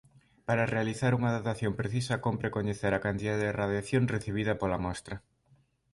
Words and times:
Para 0.47 0.69
realizar 0.75 1.11
unha 1.19 1.35
datación 1.37 1.73
precisa 1.81 2.21
cómpre 2.25 2.53
coñecer 2.57 2.91
a 2.93 3.03
cantidade 3.05 3.43
de 3.45 3.55
radiación 3.61 4.03
recibida 4.15 4.53
pola 4.61 4.81
mostra. 4.85 5.15